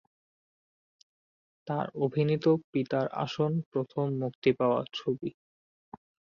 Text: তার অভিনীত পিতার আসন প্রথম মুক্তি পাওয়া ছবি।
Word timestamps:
তার 1.67 1.85
অভিনীত 1.97 2.45
পিতার 2.71 3.07
আসন 3.23 3.51
প্রথম 3.71 4.05
মুক্তি 4.21 4.51
পাওয়া 4.59 4.81
ছবি। 4.93 5.29